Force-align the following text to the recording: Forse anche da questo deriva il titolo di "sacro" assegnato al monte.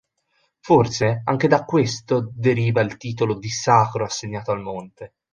Forse 0.61 1.21
anche 1.25 1.47
da 1.47 1.63
questo 1.63 2.31
deriva 2.33 2.81
il 2.81 2.97
titolo 2.97 3.37
di 3.37 3.49
"sacro" 3.49 4.03
assegnato 4.03 4.49
al 4.51 4.59
monte. 4.59 5.13